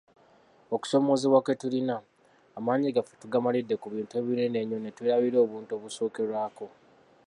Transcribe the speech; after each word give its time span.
Okusoomoozebwa 0.75 1.43
kwetulina, 1.45 1.95
amaanyi 2.57 2.93
gaffe 2.95 3.13
tugamalidde 3.21 3.75
ku 3.81 3.87
bintu 3.93 4.11
ebinene 4.19 4.57
ennyo 4.59 4.77
netwerabira 4.79 5.37
obuntu 5.45 5.71
obusookerwako. 5.77 6.65